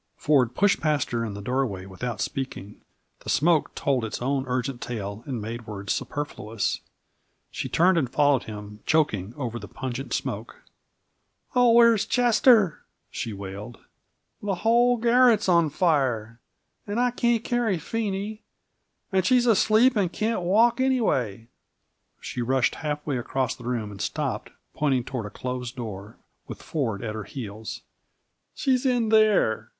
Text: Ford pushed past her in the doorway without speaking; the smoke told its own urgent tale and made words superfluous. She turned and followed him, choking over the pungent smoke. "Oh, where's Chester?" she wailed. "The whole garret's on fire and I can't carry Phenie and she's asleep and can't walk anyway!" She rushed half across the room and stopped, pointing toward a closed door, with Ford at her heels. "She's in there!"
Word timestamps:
Ford 0.17 0.55
pushed 0.55 0.81
past 0.81 1.11
her 1.11 1.23
in 1.23 1.35
the 1.35 1.43
doorway 1.43 1.85
without 1.85 2.21
speaking; 2.21 2.81
the 3.19 3.29
smoke 3.29 3.75
told 3.75 4.03
its 4.03 4.19
own 4.19 4.45
urgent 4.47 4.81
tale 4.81 5.21
and 5.27 5.39
made 5.39 5.67
words 5.67 5.93
superfluous. 5.93 6.79
She 7.51 7.69
turned 7.69 7.99
and 7.99 8.09
followed 8.09 8.45
him, 8.45 8.79
choking 8.87 9.31
over 9.37 9.59
the 9.59 9.67
pungent 9.67 10.11
smoke. 10.13 10.63
"Oh, 11.55 11.73
where's 11.73 12.07
Chester?" 12.07 12.81
she 13.11 13.31
wailed. 13.31 13.77
"The 14.41 14.55
whole 14.55 14.97
garret's 14.97 15.47
on 15.47 15.69
fire 15.69 16.39
and 16.87 16.99
I 16.99 17.11
can't 17.11 17.43
carry 17.43 17.77
Phenie 17.77 18.41
and 19.11 19.23
she's 19.23 19.45
asleep 19.45 19.95
and 19.95 20.11
can't 20.11 20.41
walk 20.41 20.81
anyway!" 20.81 21.47
She 22.19 22.41
rushed 22.41 22.73
half 22.81 23.07
across 23.07 23.55
the 23.55 23.65
room 23.65 23.91
and 23.91 24.01
stopped, 24.01 24.49
pointing 24.73 25.03
toward 25.03 25.27
a 25.27 25.29
closed 25.29 25.75
door, 25.75 26.17
with 26.47 26.63
Ford 26.63 27.03
at 27.03 27.13
her 27.13 27.25
heels. 27.25 27.81
"She's 28.55 28.83
in 28.83 29.09
there!" 29.09 29.69